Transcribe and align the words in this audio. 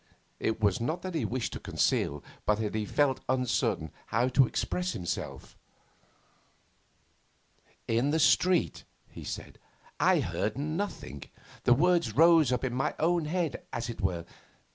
It 0.39 0.59
was 0.61 0.81
not 0.81 1.03
that 1.03 1.13
he 1.13 1.25
wished 1.25 1.53
to 1.53 1.59
conceal, 1.59 2.23
but 2.47 2.55
that 2.55 2.73
he 2.73 2.85
felt 2.87 3.19
uncertain 3.29 3.91
how 4.07 4.29
to 4.29 4.47
express 4.47 4.93
himself. 4.93 5.55
'In 7.87 8.09
the 8.09 8.17
street,' 8.17 8.83
he 9.07 9.23
said, 9.23 9.59
'I 9.99 10.21
heard 10.21 10.57
nothing; 10.57 11.25
the 11.65 11.75
words 11.75 12.13
rose 12.15 12.51
up 12.51 12.63
in 12.63 12.73
my 12.73 12.95
own 12.97 13.25
head, 13.25 13.61
as 13.71 13.91
it 13.91 14.01
were. 14.01 14.25